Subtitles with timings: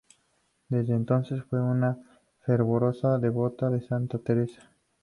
[0.69, 1.95] Desde entonces fue una
[2.43, 4.71] fervorosa devota de Santa Teresa.